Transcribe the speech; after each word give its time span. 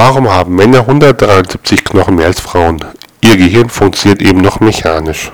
Warum 0.00 0.30
haben 0.30 0.54
Männer 0.54 0.82
173 0.82 1.82
Knochen 1.82 2.14
mehr 2.14 2.26
als 2.26 2.38
Frauen? 2.38 2.78
Ihr 3.20 3.36
Gehirn 3.36 3.68
funktioniert 3.68 4.22
eben 4.22 4.40
noch 4.40 4.60
mechanisch. 4.60 5.32